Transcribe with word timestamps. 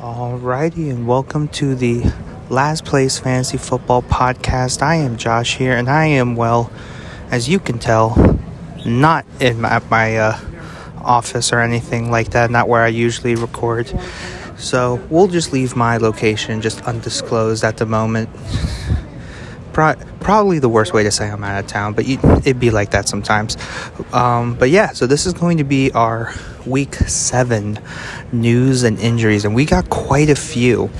Alrighty, 0.00 0.88
and 0.88 1.06
welcome 1.06 1.46
to 1.48 1.74
the 1.74 2.10
Last 2.48 2.86
Place 2.86 3.18
Fantasy 3.18 3.58
Football 3.58 4.00
Podcast. 4.00 4.80
I 4.80 4.94
am 4.94 5.18
Josh 5.18 5.58
here, 5.58 5.76
and 5.76 5.90
I 5.90 6.06
am, 6.06 6.36
well, 6.36 6.72
as 7.30 7.50
you 7.50 7.58
can 7.58 7.78
tell, 7.78 8.40
not 8.86 9.26
in 9.40 9.60
my, 9.60 9.82
my 9.90 10.16
uh, 10.16 10.40
office 11.02 11.52
or 11.52 11.60
anything 11.60 12.10
like 12.10 12.30
that, 12.30 12.50
not 12.50 12.66
where 12.66 12.82
I 12.82 12.88
usually 12.88 13.34
record. 13.34 13.92
So 14.56 15.06
we'll 15.10 15.28
just 15.28 15.52
leave 15.52 15.76
my 15.76 15.98
location 15.98 16.62
just 16.62 16.80
undisclosed 16.86 17.62
at 17.62 17.76
the 17.76 17.84
moment. 17.84 18.30
Pro- 19.74 19.96
probably 20.20 20.58
the 20.58 20.68
worst 20.68 20.92
way 20.92 21.02
to 21.02 21.10
say 21.10 21.28
I'm 21.28 21.42
out 21.42 21.58
of 21.58 21.66
town, 21.66 21.94
but 21.94 22.06
you, 22.06 22.18
it'd 22.38 22.60
be 22.60 22.70
like 22.70 22.90
that 22.90 23.08
sometimes. 23.08 23.56
Um, 24.12 24.54
but 24.54 24.70
yeah, 24.70 24.92
so 24.92 25.06
this 25.06 25.26
is 25.26 25.32
going 25.32 25.58
to 25.58 25.64
be 25.64 25.90
our 25.92 26.32
week 26.66 26.94
seven 26.94 27.78
news 28.32 28.82
and 28.82 28.98
injuries, 28.98 29.44
and 29.44 29.54
we 29.54 29.64
got 29.64 29.88
quite 29.90 30.28
a 30.28 30.36
few. 30.36 30.90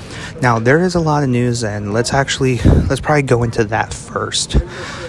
Now 0.41 0.59
there 0.59 0.79
is 0.79 0.95
a 0.95 0.99
lot 0.99 1.23
of 1.23 1.29
news, 1.29 1.63
and 1.63 1.93
let's 1.93 2.13
actually 2.13 2.57
let's 2.89 3.01
probably 3.01 3.23
go 3.23 3.43
into 3.43 3.63
that 3.65 3.93
first. 3.93 4.57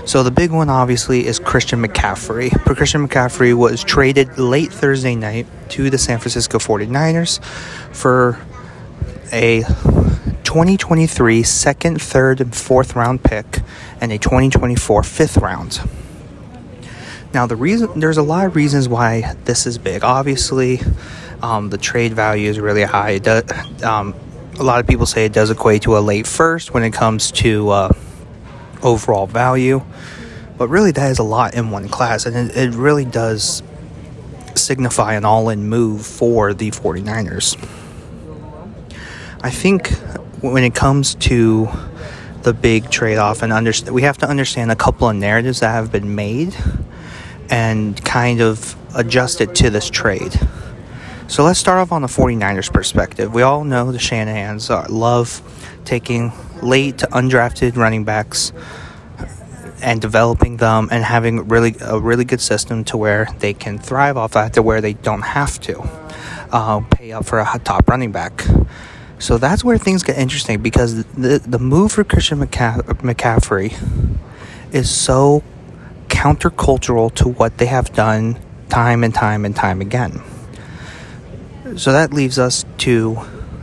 So 0.06 0.22
the 0.22 0.30
big 0.30 0.50
one, 0.50 0.68
obviously, 0.68 1.26
is 1.26 1.38
Christian 1.38 1.82
McCaffrey. 1.82 2.50
Christian 2.76 3.06
McCaffrey 3.06 3.54
was 3.54 3.84
traded 3.84 4.38
late 4.38 4.72
Thursday 4.72 5.14
night 5.14 5.46
to 5.70 5.90
the 5.90 5.98
San 5.98 6.18
Francisco 6.18 6.58
49ers 6.58 7.42
for 7.94 8.38
a 9.32 9.62
2023 10.44 11.42
second, 11.42 12.00
third, 12.00 12.40
and 12.40 12.54
fourth 12.54 12.94
round 12.96 13.22
pick, 13.22 13.60
and 14.00 14.12
a 14.12 14.18
2024 14.18 15.02
fifth 15.02 15.36
round. 15.38 15.80
Now, 17.34 17.46
the 17.46 17.56
reason 17.56 17.98
there's 17.98 18.18
a 18.18 18.22
lot 18.22 18.46
of 18.46 18.56
reasons 18.56 18.88
why 18.88 19.34
this 19.44 19.66
is 19.66 19.78
big. 19.78 20.04
Obviously, 20.04 20.80
um, 21.42 21.70
the 21.70 21.78
trade 21.78 22.12
value 22.12 22.48
is 22.48 22.60
really 22.60 22.82
high. 22.82 23.10
It 23.12 23.24
does, 23.24 23.82
um, 23.82 24.14
a 24.58 24.62
lot 24.62 24.80
of 24.80 24.86
people 24.86 25.06
say 25.06 25.24
it 25.24 25.32
does 25.32 25.50
equate 25.50 25.82
to 25.82 25.96
a 25.96 26.00
late 26.00 26.26
first 26.26 26.74
when 26.74 26.82
it 26.82 26.92
comes 26.92 27.32
to 27.32 27.70
uh, 27.70 27.92
overall 28.82 29.26
value, 29.26 29.82
but 30.58 30.68
really 30.68 30.92
that 30.92 31.10
is 31.10 31.18
a 31.18 31.24
lot 31.24 31.54
in 31.54 31.70
one 31.70 31.88
class, 31.88 32.26
and 32.26 32.36
it, 32.36 32.56
it 32.56 32.74
really 32.74 33.04
does 33.04 33.62
signify 34.54 35.14
an 35.14 35.24
all 35.24 35.48
in 35.48 35.68
move 35.68 36.04
for 36.06 36.52
the 36.52 36.70
49ers. 36.70 37.56
I 39.42 39.50
think 39.50 39.90
when 40.42 40.64
it 40.64 40.74
comes 40.74 41.14
to 41.14 41.68
the 42.42 42.52
big 42.52 42.90
trade 42.90 43.18
off 43.18 43.42
and 43.42 43.52
understand 43.52 43.94
we 43.94 44.02
have 44.02 44.18
to 44.18 44.28
understand 44.28 44.70
a 44.72 44.76
couple 44.76 45.08
of 45.08 45.14
narratives 45.14 45.60
that 45.60 45.70
have 45.70 45.92
been 45.92 46.14
made 46.14 46.54
and 47.48 48.04
kind 48.04 48.40
of 48.40 48.76
adjust 48.96 49.40
it 49.40 49.54
to 49.54 49.70
this 49.70 49.88
trade. 49.88 50.38
So 51.28 51.44
let's 51.44 51.58
start 51.58 51.78
off 51.78 51.92
on 51.92 52.02
the 52.02 52.08
49ers 52.08 52.72
perspective. 52.72 53.32
We 53.32 53.42
all 53.42 53.64
know 53.64 53.92
the 53.92 53.98
Shanahans 53.98 54.68
love 54.90 55.40
taking 55.84 56.32
late 56.60 56.98
to 56.98 57.06
undrafted 57.06 57.76
running 57.76 58.04
backs 58.04 58.52
and 59.82 60.00
developing 60.00 60.58
them 60.58 60.88
and 60.90 61.04
having 61.04 61.48
really 61.48 61.74
a 61.80 61.98
really 61.98 62.24
good 62.24 62.40
system 62.40 62.84
to 62.84 62.96
where 62.96 63.28
they 63.38 63.54
can 63.54 63.78
thrive 63.78 64.16
off 64.16 64.32
that 64.32 64.54
to 64.54 64.62
where 64.62 64.80
they 64.80 64.92
don't 64.92 65.22
have 65.22 65.60
to 65.60 65.80
uh, 66.52 66.80
pay 66.90 67.12
up 67.12 67.24
for 67.24 67.40
a 67.40 67.60
top 67.64 67.88
running 67.88 68.12
back. 68.12 68.44
So 69.22 69.38
that's 69.38 69.62
where 69.62 69.78
things 69.78 70.02
get 70.02 70.18
interesting 70.18 70.60
because 70.62 71.04
the 71.04 71.38
the 71.38 71.60
move 71.60 71.92
for 71.92 72.02
Christian 72.02 72.40
McCaffrey 72.40 73.72
is 74.72 74.90
so 74.90 75.44
countercultural 76.08 77.14
to 77.14 77.28
what 77.28 77.58
they 77.58 77.66
have 77.66 77.92
done 77.92 78.36
time 78.68 79.04
and 79.04 79.14
time 79.14 79.44
and 79.44 79.54
time 79.54 79.80
again. 79.80 80.20
So 81.76 81.92
that 81.92 82.12
leaves 82.12 82.36
us 82.36 82.64
to 82.78 83.20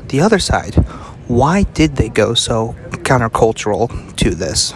the 0.07 0.21
other 0.21 0.39
side. 0.39 0.75
Why 1.27 1.63
did 1.63 1.97
they 1.97 2.07
go 2.07 2.35
so 2.35 2.73
countercultural 2.91 4.15
to 4.15 4.29
this? 4.29 4.73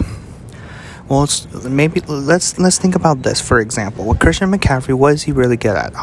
Well, 1.08 1.26
maybe 1.66 2.00
let's 2.00 2.58
let's 2.58 2.76
think 2.76 2.94
about 2.94 3.22
this. 3.22 3.40
For 3.40 3.58
example, 3.58 4.04
with 4.04 4.20
Christian 4.20 4.52
McCaffrey, 4.52 4.92
what 4.92 5.14
is 5.14 5.22
he 5.22 5.32
really 5.32 5.56
good 5.56 5.76
at? 5.76 5.94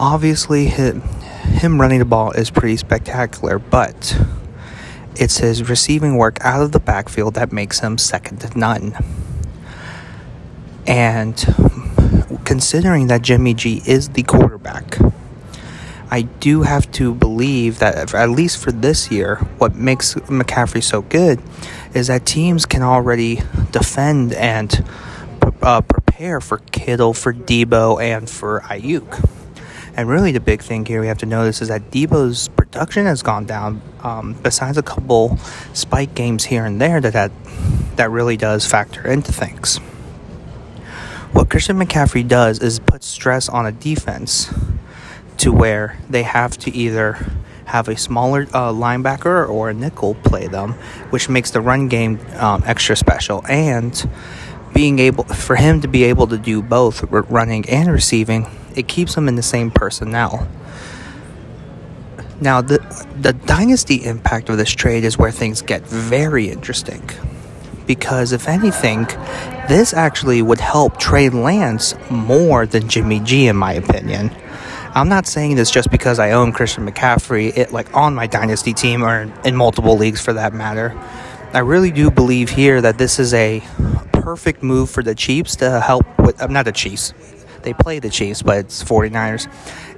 Obviously, 0.00 0.68
him, 0.68 1.02
him 1.46 1.80
running 1.80 1.98
the 1.98 2.04
ball 2.04 2.32
is 2.32 2.50
pretty 2.50 2.76
spectacular, 2.76 3.58
but 3.58 4.18
it's 5.14 5.38
his 5.38 5.68
receiving 5.68 6.16
work 6.16 6.38
out 6.42 6.62
of 6.62 6.72
the 6.72 6.80
backfield 6.80 7.34
that 7.34 7.52
makes 7.52 7.80
him 7.80 7.98
second 7.98 8.40
to 8.40 8.58
none. 8.58 8.94
And 10.86 11.34
considering 12.44 13.08
that 13.08 13.22
Jimmy 13.22 13.54
G 13.54 13.82
is 13.86 14.10
the 14.10 14.22
quarterback, 14.22 14.98
I 16.10 16.22
do 16.22 16.62
have 16.62 16.90
to 16.92 17.14
believe 17.14 17.80
that, 17.80 18.14
at 18.14 18.30
least 18.30 18.58
for 18.58 18.70
this 18.70 19.10
year, 19.10 19.36
what 19.58 19.74
makes 19.74 20.14
McCaffrey 20.14 20.82
so 20.82 21.02
good 21.02 21.40
is 21.94 22.06
that 22.06 22.24
teams 22.24 22.64
can 22.64 22.82
already 22.82 23.42
defend 23.72 24.32
and 24.34 24.84
uh, 25.62 25.80
prepare 25.80 26.40
for 26.40 26.58
Kittle, 26.70 27.12
for 27.12 27.32
Deebo, 27.32 28.00
and 28.00 28.30
for 28.30 28.60
Aiyuk. 28.60 29.28
And 29.96 30.08
really, 30.08 30.30
the 30.30 30.40
big 30.40 30.62
thing 30.62 30.84
here 30.84 31.00
we 31.00 31.06
have 31.06 31.18
to 31.18 31.26
notice 31.26 31.62
is 31.62 31.68
that 31.68 31.90
Deebo's 31.90 32.48
production 32.48 33.06
has 33.06 33.22
gone 33.22 33.46
down. 33.46 33.80
Um, 34.02 34.34
besides 34.42 34.76
a 34.76 34.82
couple 34.82 35.38
spike 35.72 36.14
games 36.14 36.44
here 36.44 36.66
and 36.66 36.78
there, 36.78 37.00
that, 37.00 37.14
that 37.14 37.32
that 37.96 38.10
really 38.10 38.36
does 38.36 38.66
factor 38.66 39.06
into 39.10 39.32
things. 39.32 39.78
What 41.32 41.50
Christian 41.50 41.78
McCaffrey 41.78 42.26
does 42.26 42.60
is 42.60 42.78
put 42.78 43.02
stress 43.02 43.48
on 43.48 43.66
a 43.66 43.72
defense 43.72 44.52
to 45.38 45.52
where 45.52 45.98
they 46.08 46.22
have 46.22 46.56
to 46.58 46.74
either 46.74 47.18
have 47.66 47.88
a 47.88 47.96
smaller 47.96 48.42
uh, 48.52 48.72
linebacker 48.72 49.48
or 49.48 49.70
a 49.70 49.74
nickel 49.74 50.14
play 50.14 50.46
them, 50.46 50.72
which 51.10 51.28
makes 51.28 51.50
the 51.50 51.60
run 51.60 51.88
game 51.88 52.20
um, 52.36 52.62
extra 52.64 52.96
special. 52.96 53.44
And 53.48 54.08
being 54.72 54.98
able 54.98 55.24
for 55.24 55.56
him 55.56 55.80
to 55.80 55.88
be 55.88 56.04
able 56.04 56.26
to 56.28 56.38
do 56.38 56.62
both 56.62 57.02
running 57.10 57.68
and 57.68 57.90
receiving, 57.90 58.46
it 58.76 58.88
keeps 58.88 59.14
them 59.14 59.28
in 59.28 59.36
the 59.36 59.42
same 59.42 59.70
personnel. 59.70 60.46
Now, 62.40 62.60
the 62.60 62.78
the 63.20 63.32
dynasty 63.32 64.04
impact 64.04 64.48
of 64.48 64.58
this 64.58 64.70
trade 64.70 65.04
is 65.04 65.16
where 65.16 65.30
things 65.30 65.62
get 65.62 65.82
very 65.86 66.50
interesting. 66.50 67.08
Because 67.86 68.32
if 68.32 68.48
anything, 68.48 69.06
this 69.68 69.94
actually 69.94 70.42
would 70.42 70.60
help 70.60 70.98
Trey 70.98 71.28
Lance 71.28 71.94
more 72.10 72.66
than 72.66 72.88
Jimmy 72.88 73.20
G, 73.20 73.46
in 73.46 73.56
my 73.56 73.74
opinion. 73.74 74.30
I'm 74.92 75.08
not 75.08 75.26
saying 75.26 75.56
this 75.56 75.70
just 75.70 75.90
because 75.90 76.18
I 76.18 76.32
own 76.32 76.52
Christian 76.52 76.90
McCaffrey, 76.90 77.56
it 77.56 77.72
like 77.72 77.94
on 77.94 78.14
my 78.14 78.26
dynasty 78.26 78.72
team 78.72 79.04
or 79.04 79.32
in 79.44 79.54
multiple 79.54 79.96
leagues 79.96 80.20
for 80.20 80.32
that 80.32 80.52
matter. 80.52 80.98
I 81.52 81.60
really 81.60 81.90
do 81.90 82.10
believe 82.10 82.50
here 82.50 82.80
that 82.80 82.98
this 82.98 83.18
is 83.18 83.32
a 83.32 83.62
perfect 84.12 84.62
move 84.62 84.90
for 84.90 85.02
the 85.02 85.14
Chiefs 85.14 85.56
to 85.56 85.80
help 85.80 86.04
with 86.18 86.42
uh, 86.42 86.48
not 86.48 86.64
the 86.64 86.72
Chiefs. 86.72 87.14
They 87.66 87.74
play 87.74 87.98
the 87.98 88.08
Chiefs, 88.08 88.40
but 88.40 88.56
it's 88.56 88.82
49ers. 88.82 89.46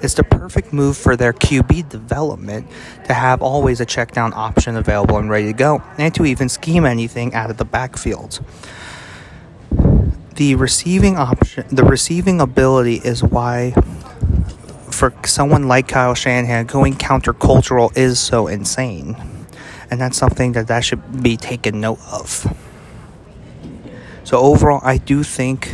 It's 0.02 0.14
the 0.14 0.24
perfect 0.24 0.72
move 0.72 0.96
for 0.96 1.14
their 1.14 1.32
QB 1.32 1.88
development 1.88 2.66
to 3.04 3.14
have 3.14 3.42
always 3.42 3.80
a 3.80 3.86
check 3.86 4.10
down 4.10 4.32
option 4.34 4.76
available 4.76 5.18
and 5.18 5.30
ready 5.30 5.46
to 5.46 5.52
go, 5.52 5.80
and 5.98 6.12
to 6.16 6.24
even 6.24 6.48
scheme 6.48 6.84
anything 6.84 7.32
out 7.34 7.50
of 7.50 7.58
the 7.58 7.64
backfield 7.64 8.40
the 10.36 10.54
receiving 10.54 11.16
option 11.16 11.66
the 11.74 11.82
receiving 11.82 12.40
ability 12.40 13.00
is 13.04 13.24
why 13.24 13.74
for 14.98 15.14
someone 15.24 15.68
like 15.68 15.86
Kyle 15.86 16.14
Shanahan, 16.14 16.66
going 16.66 16.94
countercultural 16.94 17.96
is 17.96 18.18
so 18.18 18.48
insane. 18.48 19.16
And 19.90 20.00
that's 20.00 20.16
something 20.18 20.52
that 20.52 20.66
that 20.66 20.84
should 20.84 21.22
be 21.22 21.36
taken 21.36 21.80
note 21.80 22.00
of. 22.10 22.52
So 24.24 24.38
overall, 24.38 24.80
I 24.82 24.98
do 24.98 25.22
think 25.22 25.72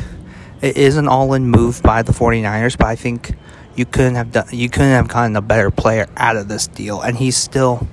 it 0.64 0.78
is 0.78 0.96
an 0.96 1.08
all-in 1.08 1.46
move 1.46 1.82
by 1.82 2.00
the 2.02 2.12
49ers, 2.12 2.78
but 2.78 2.86
I 2.86 2.96
think 2.96 3.34
you 3.76 3.84
couldn't 3.84 4.14
have 4.14 4.32
done 4.32 4.46
you 4.50 4.70
couldn't 4.70 4.92
have 4.92 5.08
gotten 5.08 5.36
a 5.36 5.42
better 5.42 5.70
player 5.70 6.06
out 6.16 6.36
of 6.36 6.48
this 6.48 6.68
deal 6.68 7.00
and 7.00 7.16
he 7.16 7.32
still 7.32 7.88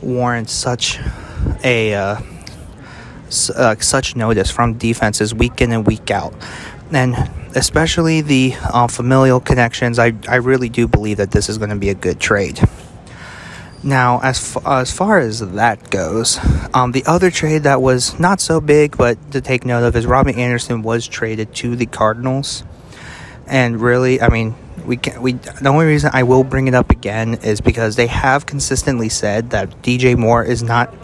warrants 0.00 0.50
such 0.50 0.98
a 1.62 1.94
uh, 1.94 2.20
uh, 3.54 3.76
such 3.76 4.16
notice 4.16 4.50
from 4.50 4.74
defenses 4.74 5.34
week 5.34 5.60
in 5.60 5.72
and 5.72 5.86
week 5.86 6.10
out. 6.10 6.34
And 6.90 7.14
especially 7.54 8.20
the 8.22 8.54
uh, 8.60 8.88
familial 8.88 9.38
connections, 9.38 9.98
I, 9.98 10.12
I 10.28 10.36
really 10.36 10.68
do 10.68 10.88
believe 10.88 11.18
that 11.18 11.30
this 11.30 11.48
is 11.48 11.58
going 11.58 11.70
to 11.70 11.76
be 11.76 11.90
a 11.90 11.94
good 11.94 12.18
trade. 12.18 12.60
Now, 13.82 14.20
as, 14.22 14.56
f- 14.56 14.66
as 14.66 14.92
far 14.92 15.18
as 15.18 15.40
that 15.40 15.90
goes, 15.90 16.38
um, 16.74 16.92
the 16.92 17.04
other 17.06 17.30
trade 17.30 17.62
that 17.62 17.80
was 17.80 18.18
not 18.20 18.40
so 18.40 18.60
big 18.60 18.96
but 18.98 19.32
to 19.32 19.40
take 19.40 19.64
note 19.64 19.84
of 19.84 19.96
is 19.96 20.04
Robbie 20.06 20.34
Anderson 20.34 20.82
was 20.82 21.06
traded 21.06 21.54
to 21.56 21.76
the 21.76 21.86
Cardinals. 21.86 22.62
And 23.46 23.80
really, 23.80 24.20
I 24.20 24.28
mean, 24.28 24.54
we 24.84 24.96
can 24.96 25.20
we 25.22 25.32
the 25.32 25.68
only 25.68 25.86
reason 25.86 26.10
I 26.12 26.22
will 26.24 26.44
bring 26.44 26.68
it 26.68 26.74
up 26.74 26.90
again 26.90 27.34
is 27.42 27.60
because 27.60 27.96
they 27.96 28.06
have 28.06 28.46
consistently 28.46 29.08
said 29.08 29.50
that 29.50 29.82
DJ 29.82 30.16
Moore 30.16 30.44
is 30.44 30.62
not 30.62 30.94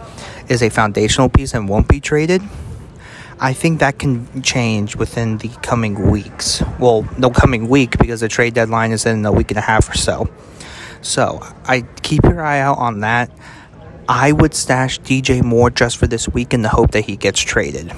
is 0.47 0.61
a 0.61 0.69
foundational 0.69 1.29
piece 1.29 1.53
and 1.53 1.67
won't 1.67 1.87
be 1.87 1.99
traded. 1.99 2.41
I 3.39 3.53
think 3.53 3.79
that 3.81 3.99
can 3.99 4.41
change 4.41 4.95
within 4.95 5.37
the 5.37 5.49
coming 5.61 6.09
weeks. 6.09 6.63
Well, 6.79 7.07
no 7.17 7.29
coming 7.29 7.69
week 7.69 7.97
because 7.97 8.21
the 8.21 8.27
trade 8.27 8.55
deadline 8.55 8.91
is 8.91 9.05
in 9.05 9.25
a 9.25 9.31
week 9.31 9.51
and 9.51 9.57
a 9.59 9.61
half 9.61 9.89
or 9.89 9.97
so. 9.97 10.29
So 11.07 11.39
I 11.63 11.81
keep 12.01 12.23
your 12.23 12.41
eye 12.41 12.59
out 12.59 12.79
on 12.79 12.99
that. 12.99 13.31
I 14.09 14.33
would 14.33 14.53
stash 14.53 14.99
DJ 14.99 15.41
Moore 15.41 15.69
just 15.69 15.95
for 15.95 16.05
this 16.05 16.27
week 16.27 16.53
in 16.53 16.63
the 16.63 16.69
hope 16.69 16.91
that 16.91 17.05
he 17.05 17.15
gets 17.15 17.39
traded. 17.39 17.93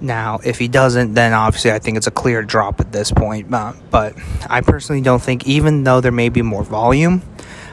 Now, 0.00 0.40
if 0.42 0.58
he 0.58 0.68
doesn't, 0.68 1.12
then 1.12 1.34
obviously 1.34 1.70
I 1.70 1.78
think 1.78 1.98
it's 1.98 2.06
a 2.06 2.10
clear 2.10 2.42
drop 2.42 2.80
at 2.80 2.92
this 2.92 3.12
point. 3.12 3.52
Uh, 3.52 3.74
but 3.90 4.14
I 4.48 4.62
personally 4.62 5.02
don't 5.02 5.20
think, 5.20 5.46
even 5.46 5.84
though 5.84 6.00
there 6.00 6.12
may 6.12 6.30
be 6.30 6.40
more 6.40 6.64
volume, 6.64 7.20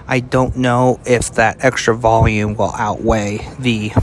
I 0.06 0.20
don't 0.20 0.58
know 0.58 1.00
if 1.06 1.36
that 1.36 1.64
extra 1.64 1.96
volume 1.96 2.56
will 2.56 2.74
outweigh 2.76 3.48
the 3.58 3.94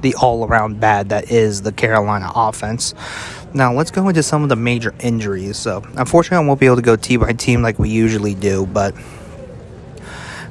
the 0.00 0.14
all 0.14 0.46
around 0.46 0.78
bad 0.78 1.08
that 1.08 1.32
is 1.32 1.62
the 1.62 1.72
Carolina 1.72 2.30
offense. 2.34 2.94
Now, 3.54 3.72
let's 3.72 3.90
go 3.90 4.08
into 4.08 4.22
some 4.22 4.42
of 4.42 4.48
the 4.48 4.56
major 4.56 4.94
injuries. 5.00 5.56
So, 5.56 5.82
unfortunately, 5.96 6.44
I 6.44 6.46
won't 6.46 6.60
be 6.60 6.66
able 6.66 6.76
to 6.76 6.82
go 6.82 6.96
team 6.96 7.20
by 7.20 7.32
team 7.32 7.62
like 7.62 7.78
we 7.78 7.88
usually 7.88 8.34
do, 8.34 8.66
but 8.66 8.94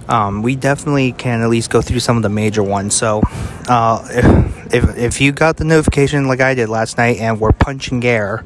um, 0.07 0.41
we 0.41 0.55
definitely 0.55 1.11
can 1.11 1.41
at 1.41 1.49
least 1.49 1.69
go 1.69 1.81
through 1.81 1.99
some 1.99 2.17
of 2.17 2.23
the 2.23 2.29
major 2.29 2.63
ones. 2.63 2.95
So, 2.95 3.21
uh, 3.67 4.05
if, 4.71 4.97
if 4.97 5.21
you 5.21 5.31
got 5.31 5.57
the 5.57 5.63
notification 5.63 6.27
like 6.27 6.41
I 6.41 6.55
did 6.55 6.69
last 6.69 6.97
night 6.97 7.17
and 7.17 7.39
we're 7.39 7.51
punching 7.51 8.03
air, 8.03 8.43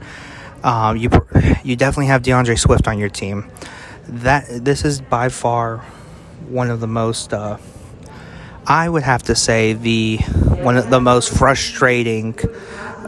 um, 0.64 0.98
you 0.98 1.10
you 1.64 1.76
definitely 1.76 2.08
have 2.08 2.22
D'Andre 2.24 2.56
Swift 2.56 2.88
on 2.88 3.00
your 3.00 3.10
team. 3.10 3.50
That 4.08 4.46
this 4.64 4.86
is 4.86 5.02
by 5.02 5.30
far 5.30 5.80
one 6.48 6.70
of 6.70 6.80
the 6.80 6.88
most. 6.88 7.34
Uh, 7.34 7.58
I 8.68 8.88
would 8.88 9.04
have 9.04 9.24
to 9.24 9.36
say 9.36 9.74
the 9.74 10.18
one 10.18 10.78
of 10.78 10.90
the 10.90 11.00
most 11.00 11.36
frustrating 11.36 12.38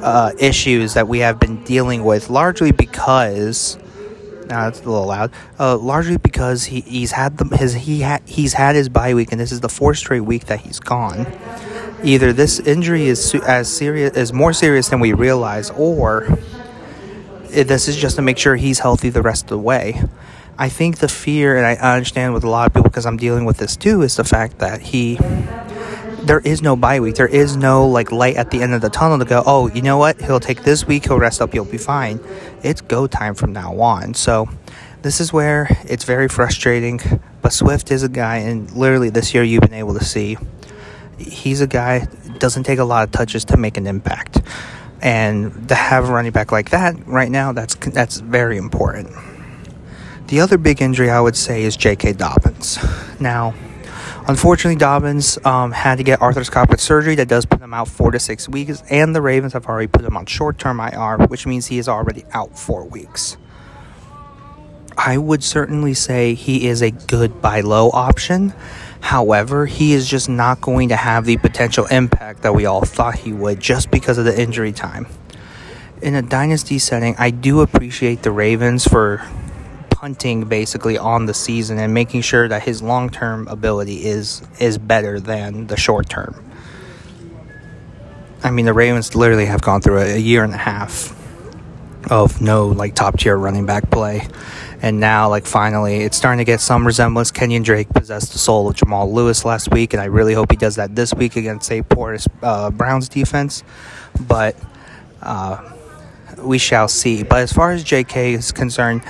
uh, 0.04 0.34
issues 0.38 0.94
that 0.96 1.08
we 1.08 1.20
have 1.20 1.40
been 1.40 1.64
dealing 1.64 2.04
with, 2.04 2.30
largely 2.30 2.72
because 2.72 3.78
now 4.48 4.68
it's 4.68 4.82
a 4.82 4.84
little 4.84 5.08
loud. 5.08 5.32
Uh, 5.60 5.78
largely 5.78 6.18
because 6.18 6.66
he, 6.66 6.82
he's 6.82 7.12
had 7.12 7.38
the, 7.38 7.58
his 7.58 7.74
he 7.74 8.02
ha, 8.02 8.20
he's 8.26 8.54
had 8.54 8.76
his 8.76 8.90
bye 8.90 9.14
week, 9.14 9.32
and 9.32 9.40
this 9.40 9.52
is 9.52 9.62
the 9.62 9.70
fourth 9.70 9.98
straight 9.98 10.22
week 10.22 10.46
that 10.46 10.60
he's 10.60 10.80
gone. 10.80 11.26
Either 12.04 12.34
this 12.34 12.60
injury 12.60 13.06
is 13.06 13.34
as 13.48 13.74
serious 13.74 14.16
is 14.18 14.34
more 14.34 14.52
serious 14.52 14.90
than 14.90 15.00
we 15.00 15.14
realize, 15.14 15.70
or 15.72 16.38
this 17.50 17.88
is 17.88 17.96
just 17.96 18.18
to 18.18 18.22
make 18.22 18.38
sure 18.38 18.56
he's 18.56 18.80
healthy 18.80 19.10
the 19.10 19.22
rest 19.22 19.46
of 19.46 19.50
the 19.50 19.58
way. 19.58 20.04
I 20.58 20.70
think 20.70 20.98
the 20.98 21.08
fear, 21.08 21.58
and 21.58 21.66
I 21.66 21.76
understand 21.96 22.34
with 22.34 22.44
a 22.44 22.50
lot 22.50 22.68
of 22.68 22.74
people 22.74 22.84
because 22.84 23.06
I'm 23.06 23.18
dealing 23.18 23.46
with 23.46 23.58
this 23.58 23.76
too, 23.76 24.02
is 24.02 24.18
the 24.18 24.24
fact 24.24 24.60
that 24.60 24.82
he 24.82 25.18
there 26.26 26.40
is 26.40 26.62
no 26.62 26.76
bye 26.76 27.00
week. 27.00 27.16
There 27.16 27.28
is 27.28 27.56
no 27.58 27.88
like 27.88 28.12
light 28.12 28.36
at 28.36 28.52
the 28.52 28.62
end 28.62 28.74
of 28.74 28.82
the 28.82 28.90
tunnel 28.90 29.20
to 29.20 29.26
go, 29.26 29.44
oh, 29.46 29.70
you 29.70 29.82
know 29.82 29.98
what? 29.98 30.22
He'll 30.22 30.40
take 30.40 30.64
this 30.64 30.88
week, 30.88 31.06
he'll 31.06 31.20
rest 31.20 31.42
up, 31.42 31.54
he'll 31.54 31.66
be 31.66 31.78
fine. 31.78 32.20
It's 32.64 32.82
go 32.82 33.08
time 33.08 33.36
from 33.36 33.54
now 33.54 33.80
on. 33.80 34.14
So 34.14 34.50
this 35.02 35.20
is 35.20 35.34
where 35.34 35.68
it's 35.86 36.06
very 36.06 36.28
frustrating. 36.28 37.00
But 37.42 37.52
Swift 37.52 37.92
is 37.92 38.04
a 38.04 38.10
guy, 38.10 38.38
and 38.38 38.72
literally 38.72 39.10
this 39.10 39.34
year 39.34 39.44
you've 39.44 39.62
been 39.62 39.74
able 39.74 39.94
to 39.96 40.04
see 40.04 40.38
he's 41.18 41.62
a 41.62 41.68
guy 41.68 42.08
doesn't 42.40 42.64
take 42.64 42.80
a 42.80 42.84
lot 42.84 43.04
of 43.04 43.12
touches 43.12 43.46
to 43.46 43.58
make 43.58 43.78
an 43.78 43.88
impact. 43.88 44.42
And 45.02 45.68
to 45.68 45.76
have 45.76 46.08
a 46.08 46.12
running 46.12 46.32
back 46.32 46.52
like 46.52 46.70
that 46.70 46.96
right 47.06 47.30
now, 47.30 47.52
that's 47.52 47.76
that's 47.76 48.20
very 48.20 48.58
important. 48.58 49.12
The 50.28 50.40
other 50.40 50.58
big 50.58 50.82
injury 50.82 51.10
I 51.10 51.20
would 51.20 51.36
say 51.36 51.64
is 51.64 51.76
J.K. 51.76 52.14
Dobbins. 52.14 52.80
Now, 53.20 53.54
Unfortunately, 54.26 54.80
Dobbins 54.80 55.38
um, 55.46 55.74
had 55.74 55.98
to 55.98 56.04
get 56.04 56.22
arthroscopic 56.22 56.80
surgery 56.80 57.16
that 57.16 57.28
does 57.28 57.46
put 57.46 57.60
him 57.60 57.74
out 57.74 57.90
four 57.90 58.10
to 58.12 58.20
six 58.20 58.48
weeks, 58.48 58.82
and 58.90 59.14
the 59.14 59.22
Ravens 59.22 59.52
have 59.52 59.66
already 59.66 59.88
put 59.88 60.06
him 60.06 60.16
on 60.16 60.26
short 60.26 60.58
term 60.58 60.80
IR, 60.80 61.28
which 61.28 61.46
means 61.46 61.68
he 61.68 61.78
is 61.78 61.90
already 61.90 62.24
out 62.32 62.58
four 62.58 62.86
weeks. 62.86 63.36
I 64.98 65.18
would 65.18 65.44
certainly 65.44 65.94
say 65.94 66.36
he 66.36 66.68
is 66.68 66.82
a 66.82 66.92
good 66.92 67.42
buy 67.42 67.62
low 67.62 67.90
option. 67.90 68.54
However, 69.02 69.66
he 69.66 69.92
is 69.92 70.08
just 70.08 70.30
not 70.30 70.62
going 70.62 70.90
to 70.90 70.96
have 70.96 71.26
the 71.26 71.36
potential 71.38 71.86
impact 71.88 72.44
that 72.44 72.56
we 72.56 72.66
all 72.66 72.86
thought 72.86 73.16
he 73.16 73.34
would 73.34 73.60
just 73.60 73.92
because 73.92 74.18
of 74.18 74.24
the 74.24 74.40
injury 74.40 74.72
time. 74.72 75.08
In 76.02 76.16
a 76.16 76.22
dynasty 76.22 76.80
setting, 76.80 77.16
I 77.18 77.30
do 77.30 77.60
appreciate 77.60 78.24
the 78.24 78.32
Ravens 78.32 78.88
for 78.88 79.22
punting 80.04 80.44
basically 80.44 80.98
on 80.98 81.28
the 81.28 81.34
season 81.34 81.80
and 81.80 81.94
making 81.94 82.20
sure 82.20 82.50
that 82.50 82.62
his 82.62 82.82
long 82.82 83.10
term 83.10 83.48
ability 83.48 84.04
is 84.04 84.42
is 84.60 84.78
better 84.78 85.18
than 85.18 85.68
the 85.68 85.78
short 85.78 86.10
term. 86.10 86.36
I 88.44 88.52
mean, 88.52 88.66
the 88.66 88.74
Ravens 88.74 89.16
literally 89.16 89.46
have 89.46 89.62
gone 89.62 89.80
through 89.80 90.00
a, 90.00 90.16
a 90.16 90.18
year 90.18 90.44
and 90.44 90.54
a 90.54 90.58
half 90.58 91.16
of 92.12 92.42
no 92.42 92.68
like 92.68 92.96
top 92.96 93.18
tier 93.18 93.38
running 93.38 93.66
back 93.66 93.90
play. 93.90 94.28
And 94.82 95.00
now, 95.00 95.30
like, 95.30 95.46
finally, 95.46 96.02
it's 96.02 96.18
starting 96.18 96.40
to 96.40 96.44
get 96.44 96.60
some 96.60 96.86
resemblance. 96.86 97.32
Kenyon 97.32 97.64
Drake 97.64 97.88
possessed 97.88 98.34
the 98.34 98.40
soul 98.40 98.68
of 98.68 98.76
Jamal 98.76 99.10
Lewis 99.10 99.46
last 99.46 99.72
week, 99.72 99.94
and 99.94 100.02
I 100.02 100.08
really 100.08 100.34
hope 100.34 100.52
he 100.52 100.58
does 100.58 100.76
that 100.76 100.94
this 100.98 101.14
week 101.14 101.38
against 101.38 101.72
a 101.72 101.82
porous 101.82 102.28
uh, 102.42 102.72
Browns 102.72 103.08
defense. 103.08 103.64
But 104.20 104.58
uh, 105.22 105.74
we 106.40 106.58
shall 106.58 106.90
see. 106.90 107.24
But 107.24 107.40
as 107.40 107.54
far 107.54 107.72
as 107.72 107.86
JK 107.86 108.34
is 108.34 108.52
concerned, 108.52 109.04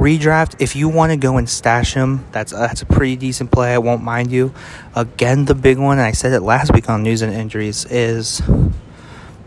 Redraft, 0.00 0.62
if 0.62 0.74
you 0.74 0.88
want 0.88 1.12
to 1.12 1.18
go 1.18 1.36
and 1.36 1.46
stash 1.46 1.92
him, 1.92 2.24
that's 2.32 2.52
that's 2.52 2.80
a 2.80 2.86
pretty 2.86 3.16
decent 3.16 3.52
play. 3.52 3.74
I 3.74 3.78
won't 3.78 4.02
mind 4.02 4.32
you. 4.32 4.54
Again, 4.94 5.44
the 5.44 5.54
big 5.54 5.76
one, 5.76 5.98
and 5.98 6.06
I 6.06 6.12
said 6.12 6.32
it 6.32 6.40
last 6.40 6.72
week 6.72 6.88
on 6.88 7.02
news 7.02 7.20
and 7.20 7.30
injuries, 7.30 7.84
is 7.84 8.40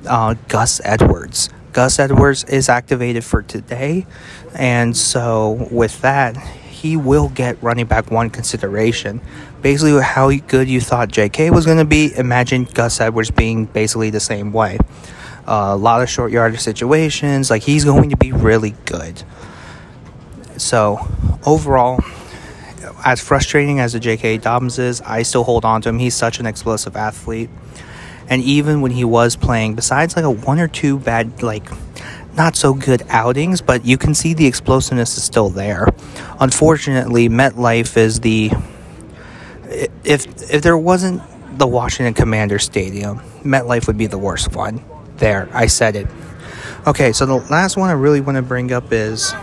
uh, 0.07 0.35
Gus 0.49 0.79
Edwards. 0.83 1.49
Gus 1.71 1.97
Edwards 1.97 2.43
is 2.43 2.69
activated 2.69 3.23
for 3.23 3.41
today, 3.41 4.05
and 4.53 4.95
so 4.95 5.67
with 5.71 5.99
that, 6.01 6.37
he 6.37 6.97
will 6.97 7.29
get 7.29 7.57
running 7.63 7.87
back 7.87 8.11
one 8.11 8.29
consideration. 8.29 9.21
Basically, 9.63 9.99
how 10.03 10.29
good 10.29 10.69
you 10.69 10.81
thought 10.81 11.09
J.K. 11.09 11.49
was 11.49 11.65
going 11.65 11.79
to 11.79 11.85
be, 11.85 12.15
imagine 12.15 12.65
Gus 12.65 13.01
Edwards 13.01 13.31
being 13.31 13.65
basically 13.65 14.11
the 14.11 14.19
same 14.19 14.53
way. 14.53 14.77
Uh, 15.47 15.71
a 15.71 15.75
lot 15.75 16.03
of 16.03 16.09
short 16.11 16.31
yardage 16.31 16.59
situations, 16.59 17.49
like 17.49 17.63
he's 17.63 17.85
going 17.85 18.11
to 18.11 18.17
be 18.17 18.31
really 18.31 18.75
good. 18.85 19.23
So, 20.57 20.99
overall, 21.45 21.99
as 23.05 23.21
frustrating 23.21 23.79
as 23.79 23.93
the 23.93 23.99
J.K. 23.99 24.37
Dobbins 24.37 24.79
is, 24.79 25.01
I 25.01 25.23
still 25.23 25.43
hold 25.43 25.65
on 25.65 25.81
to 25.81 25.89
him. 25.89 25.99
He's 25.99 26.15
such 26.15 26.39
an 26.39 26.45
explosive 26.45 26.95
athlete. 26.95 27.49
And 28.29 28.41
even 28.41 28.81
when 28.81 28.91
he 28.91 29.03
was 29.03 29.35
playing, 29.35 29.75
besides 29.75 30.15
like 30.15 30.25
a 30.25 30.31
one 30.31 30.59
or 30.59 30.67
two 30.67 30.97
bad, 30.97 31.43
like, 31.43 31.69
not 32.35 32.55
so 32.55 32.73
good 32.73 33.03
outings, 33.09 33.61
but 33.61 33.85
you 33.85 33.97
can 33.97 34.15
see 34.15 34.33
the 34.33 34.47
explosiveness 34.47 35.17
is 35.17 35.23
still 35.23 35.49
there. 35.49 35.87
Unfortunately, 36.39 37.29
MetLife 37.29 37.97
is 37.97 38.19
the. 38.21 38.51
If, 40.03 40.51
if 40.51 40.61
there 40.61 40.77
wasn't 40.77 41.21
the 41.57 41.67
Washington 41.67 42.13
Commander 42.13 42.59
Stadium, 42.59 43.19
MetLife 43.43 43.87
would 43.87 43.97
be 43.97 44.07
the 44.07 44.17
worst 44.17 44.55
one. 44.55 44.83
There, 45.17 45.49
I 45.53 45.67
said 45.67 45.95
it. 45.95 46.07
Okay, 46.87 47.11
so 47.11 47.25
the 47.25 47.35
last 47.35 47.77
one 47.77 47.89
I 47.89 47.93
really 47.93 48.21
want 48.21 48.35
to 48.37 48.41
bring 48.41 48.71
up 48.71 48.91
is 48.91 49.33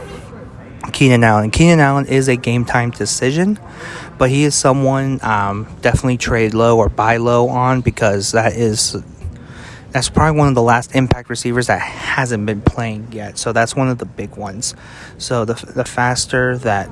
Keenan 0.92 1.25
Allen. 1.25 1.50
Keenan 1.50 1.80
Allen 1.80 2.06
is 2.06 2.28
a 2.28 2.37
game 2.37 2.64
time 2.64 2.90
decision, 2.90 3.58
but 4.18 4.30
he 4.30 4.44
is 4.44 4.54
someone 4.54 5.18
um, 5.22 5.66
definitely 5.82 6.16
trade 6.16 6.54
low 6.54 6.78
or 6.78 6.88
buy 6.88 7.18
low 7.18 7.49
on 7.49 7.80
because 7.80 8.32
that 8.32 8.54
is 8.54 8.96
that's 9.90 10.08
probably 10.08 10.38
one 10.38 10.49
of 10.49 10.54
the 10.54 10.62
last 10.62 10.94
impact 10.94 11.28
receivers 11.28 11.66
that 11.66 11.80
hasn't 11.80 12.46
been 12.46 12.62
playing 12.62 13.08
yet. 13.12 13.38
So 13.38 13.52
that's 13.52 13.75
one 13.75 13.88
of 13.88 13.99
the 13.99 14.06
big 14.06 14.37
ones. 14.37 14.75
So 15.18 15.44
the 15.44 15.54
the 15.54 15.84
faster 15.84 16.58
that 16.58 16.90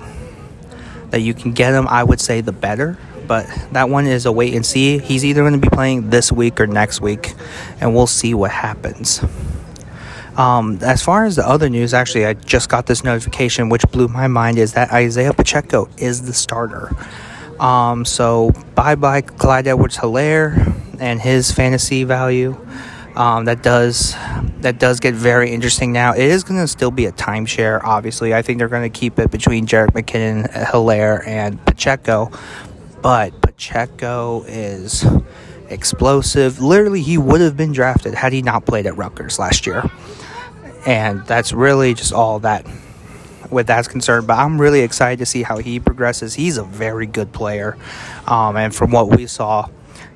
that 1.11 1.21
you 1.21 1.35
can 1.35 1.53
get 1.53 1.73
him, 1.73 1.89
I 1.89 2.05
would 2.05 2.21
say 2.21 2.41
the 2.41 2.53
better. 2.53 2.99
But 3.27 3.47
that 3.73 3.91
one 3.91 4.07
is 4.07 4.25
a 4.25 4.33
wait 4.33 4.55
and 4.55 4.65
see. 4.65 4.99
He's 4.99 5.23
either 5.23 5.43
going 5.43 5.53
to 5.53 5.59
be 5.59 5.69
playing 5.69 6.09
this 6.09 6.33
week 6.33 6.61
or 6.61 6.67
next 6.67 7.03
week, 7.03 7.35
and 7.79 7.95
we'll 7.95 8.07
see 8.07 8.33
what 8.33 8.51
happens. 8.51 9.21
Um, 10.39 10.79
as 10.83 11.03
far 11.03 11.25
as 11.25 11.35
the 11.35 11.47
other 11.47 11.69
news, 11.69 11.93
actually, 11.93 12.25
I 12.25 12.35
just 12.35 12.69
got 12.69 12.87
this 12.87 13.03
notification, 13.03 13.69
which 13.69 13.83
blew 13.91 14.07
my 14.07 14.29
mind, 14.29 14.57
is 14.57 14.73
that 14.75 14.93
Isaiah 14.93 15.33
Pacheco 15.33 15.89
is 15.99 16.23
the 16.23 16.33
starter. 16.33 16.95
Um, 17.59 18.05
so 18.05 18.53
bye 18.77 18.95
bye 18.95 19.21
Clyde 19.21 19.67
Edwards 19.67 19.97
Helaire 19.97 20.75
and 21.01 21.21
his 21.21 21.51
fantasy 21.51 22.05
value. 22.05 22.57
Um, 23.17 23.47
that 23.47 23.65
does 23.65 24.15
that 24.61 24.79
does 24.79 25.01
get 25.01 25.15
very 25.15 25.51
interesting 25.51 25.93
now. 25.93 26.13
It 26.13 26.23
is 26.23 26.45
going 26.45 26.61
to 26.61 26.69
still 26.69 26.93
be 26.93 27.07
a 27.07 27.13
timeshare, 27.13 27.83
obviously. 27.83 28.33
I 28.33 28.43
think 28.43 28.61
they're 28.61 28.69
going 28.69 28.89
to 28.89 28.97
keep 28.97 29.19
it 29.19 29.33
between 29.33 29.67
Jerick 29.67 29.91
McKinnon, 29.91 30.49
Helaire, 30.53 31.27
and 31.27 31.65
Pacheco. 31.67 32.31
But 33.03 33.41
Pacheco 33.41 34.45
is 34.47 35.05
explosive. 35.69 36.61
Literally, 36.61 37.03
he 37.03 37.19
would 37.19 37.41
have 37.41 37.57
been 37.57 37.73
drafted 37.73 38.15
had 38.15 38.33
he 38.33 38.41
not 38.41 38.67
played 38.67 38.87
at 38.87 38.97
Rutgers 38.97 39.41
last 39.41 39.67
year 39.67 39.91
and 40.89 41.27
that's 41.27 41.53
really 41.53 41.93
just 41.93 42.15
all 42.15 42.39
that 42.41 42.67
with 43.51 43.67
that's 43.67 43.89
concerned. 43.89 44.27
But 44.27 44.39
I'm 44.39 44.59
really 44.59 44.81
excited 44.81 45.19
to 45.19 45.27
see 45.27 45.43
how 45.43 45.59
he 45.59 45.79
progresses. 45.81 46.33
He's 46.33 46.57
a 46.57 46.65
very 46.65 47.07
good 47.07 47.31
player, 47.31 47.77
um, 48.27 48.57
and 48.57 48.75
from 48.75 48.91
what 48.91 49.11
we 49.11 49.27
saw, 49.27 49.69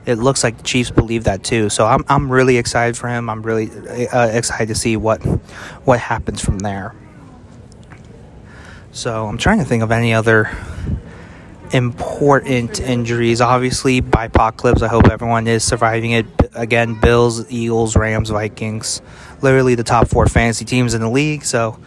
it 0.07 0.15
looks 0.15 0.43
like 0.43 0.57
the 0.57 0.63
Chiefs 0.63 0.91
believe 0.91 1.25
that 1.25 1.45
too. 1.45 1.69
So 1.69 1.85
I'm 1.85 2.05
I'm 2.09 2.33
really 2.33 2.57
excited 2.57 2.97
for 2.97 3.09
him. 3.09 3.29
I'm 3.29 3.43
really 3.43 3.71
uh, 4.09 4.29
excited 4.29 4.69
to 4.69 4.75
see 4.75 4.97
what 4.97 5.19
what 5.85 6.01
happens 6.01 6.43
from 6.43 6.61
there. 6.61 6.95
So 8.93 9.27
I'm 9.27 9.37
trying 9.37 9.59
to 9.59 9.67
think 9.67 9.83
of 9.83 9.91
any 9.93 10.15
other 10.15 10.51
important 11.73 12.81
injuries. 12.81 13.41
Obviously, 13.41 14.01
bye 14.01 14.27
apocalypse, 14.27 14.83
I 14.83 14.89
hope 14.89 15.09
everyone 15.09 15.47
is 15.47 15.65
surviving 15.65 16.13
it. 16.13 16.27
Again, 16.55 17.01
Bills, 17.01 17.51
Eagles, 17.51 17.97
Rams, 17.97 18.31
Vikings, 18.31 19.01
literally 19.41 19.75
the 19.75 19.85
top 19.85 20.09
four 20.09 20.27
fantasy 20.27 20.65
teams 20.65 20.95
in 20.95 21.01
the 21.01 21.09
league. 21.09 21.45
So 21.45 21.79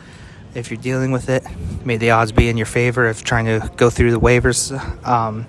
if 0.56 0.72
you're 0.72 0.82
dealing 0.82 1.12
with 1.12 1.30
it, 1.30 1.44
may 1.86 1.98
the 1.98 2.12
odds 2.12 2.32
be 2.32 2.50
in 2.50 2.58
your 2.58 2.66
favor 2.66 3.08
of 3.08 3.24
trying 3.24 3.46
to 3.46 3.72
go 3.76 3.90
through 3.90 4.12
the 4.12 4.20
waivers. 4.20 4.72
Um, 5.06 5.46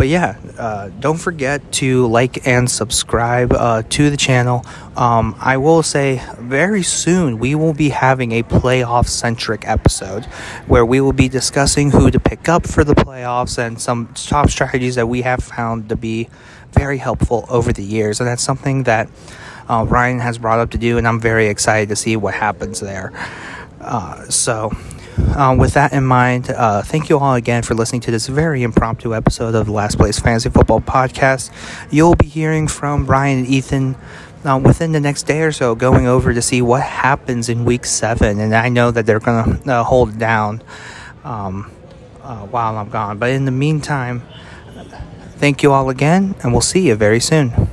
but 0.00 0.08
yeah, 0.08 0.38
uh, 0.56 0.88
don't 0.98 1.18
forget 1.18 1.72
to 1.72 2.06
like 2.06 2.46
and 2.46 2.70
subscribe 2.70 3.52
uh, 3.52 3.82
to 3.90 4.08
the 4.08 4.16
channel. 4.16 4.64
Um, 4.96 5.36
I 5.38 5.58
will 5.58 5.82
say 5.82 6.22
very 6.38 6.82
soon 6.82 7.38
we 7.38 7.54
will 7.54 7.74
be 7.74 7.90
having 7.90 8.32
a 8.32 8.42
playoff 8.42 9.08
centric 9.08 9.68
episode 9.68 10.24
where 10.66 10.86
we 10.86 11.02
will 11.02 11.12
be 11.12 11.28
discussing 11.28 11.90
who 11.90 12.10
to 12.10 12.18
pick 12.18 12.48
up 12.48 12.66
for 12.66 12.82
the 12.82 12.94
playoffs 12.94 13.58
and 13.58 13.78
some 13.78 14.06
top 14.14 14.48
strategies 14.48 14.94
that 14.94 15.06
we 15.06 15.20
have 15.20 15.44
found 15.44 15.90
to 15.90 15.96
be 15.96 16.30
very 16.72 16.96
helpful 16.96 17.44
over 17.50 17.70
the 17.70 17.84
years. 17.84 18.20
And 18.20 18.26
that's 18.26 18.42
something 18.42 18.84
that 18.84 19.10
uh, 19.68 19.84
Ryan 19.86 20.20
has 20.20 20.38
brought 20.38 20.60
up 20.60 20.70
to 20.70 20.78
do, 20.78 20.96
and 20.96 21.06
I'm 21.06 21.20
very 21.20 21.48
excited 21.48 21.90
to 21.90 21.96
see 21.96 22.16
what 22.16 22.32
happens 22.32 22.80
there. 22.80 23.12
Uh, 23.82 24.24
so, 24.30 24.72
um, 25.36 25.58
with 25.58 25.74
that 25.74 25.92
in 25.92 26.04
mind, 26.04 26.50
uh, 26.50 26.82
thank 26.82 27.08
you 27.08 27.18
all 27.18 27.34
again 27.34 27.62
for 27.62 27.74
listening 27.74 28.00
to 28.02 28.10
this 28.10 28.26
very 28.26 28.62
impromptu 28.62 29.14
episode 29.14 29.54
of 29.54 29.66
the 29.66 29.72
Last 29.72 29.96
Place 29.96 30.18
Fantasy 30.18 30.50
Football 30.50 30.80
Podcast. 30.80 31.50
You'll 31.90 32.14
be 32.14 32.26
hearing 32.26 32.68
from 32.68 33.06
Ryan 33.06 33.40
and 33.40 33.48
Ethan 33.48 33.96
uh, 34.44 34.60
within 34.62 34.92
the 34.92 35.00
next 35.00 35.24
day 35.24 35.42
or 35.42 35.52
so, 35.52 35.74
going 35.74 36.06
over 36.06 36.34
to 36.34 36.42
see 36.42 36.62
what 36.62 36.82
happens 36.82 37.48
in 37.48 37.64
Week 37.64 37.84
Seven, 37.84 38.40
and 38.40 38.54
I 38.54 38.68
know 38.68 38.90
that 38.90 39.06
they're 39.06 39.20
going 39.20 39.60
to 39.60 39.72
uh, 39.72 39.84
hold 39.84 40.18
down 40.18 40.62
um, 41.24 41.70
uh, 42.22 42.46
while 42.46 42.76
I'm 42.76 42.88
gone. 42.88 43.18
But 43.18 43.30
in 43.30 43.44
the 43.44 43.50
meantime, 43.50 44.22
thank 45.36 45.62
you 45.62 45.72
all 45.72 45.90
again, 45.90 46.34
and 46.42 46.52
we'll 46.52 46.60
see 46.60 46.88
you 46.88 46.94
very 46.94 47.20
soon. 47.20 47.68